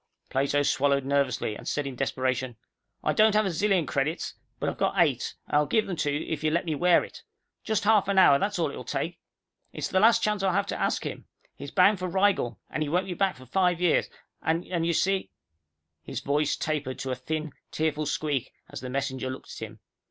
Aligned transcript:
Plato 0.31 0.63
swallowed 0.63 1.05
nervously, 1.05 1.55
and 1.55 1.67
said 1.67 1.85
in 1.85 1.95
desperation, 1.95 2.57
"I 3.03 3.13
don't 3.13 3.35
have 3.35 3.45
a 3.45 3.49
zillion 3.51 3.85
credits, 3.85 4.33
but 4.59 4.67
I've 4.67 4.79
got 4.79 4.95
eight, 4.97 5.35
and 5.45 5.55
I'll 5.57 5.67
give 5.67 5.85
them 5.85 5.95
to 5.97 6.09
you 6.11 6.25
if 6.33 6.43
you 6.43 6.49
let 6.49 6.65
me 6.65 6.73
wear 6.73 7.03
it. 7.03 7.21
Just 7.63 7.83
half 7.83 8.07
an 8.07 8.17
hour, 8.17 8.39
that's 8.39 8.57
all 8.57 8.71
it'll 8.71 8.83
take. 8.83 9.19
It's 9.71 9.89
the 9.89 9.99
last 9.99 10.23
chance 10.23 10.41
I'll 10.41 10.53
have 10.53 10.65
to 10.67 10.81
ask 10.81 11.05
him. 11.05 11.27
He's 11.53 11.69
bound 11.69 11.99
for 11.99 12.07
Rigel, 12.07 12.59
and 12.71 12.81
he 12.81 12.89
won't 12.89 13.05
be 13.05 13.13
back 13.13 13.35
for 13.35 13.45
five 13.45 13.79
years, 13.79 14.09
and 14.41 14.65
you 14.65 14.93
see" 14.93 15.29
His 16.01 16.21
voice 16.21 16.55
tapered 16.55 16.97
to 16.97 17.11
a 17.11 17.15
thin, 17.15 17.53
tearful 17.69 18.07
squeak 18.07 18.51
as 18.71 18.81
the 18.81 18.89
messenger 18.89 19.29
looked 19.29 19.51
at 19.51 19.61
him. 19.67 19.81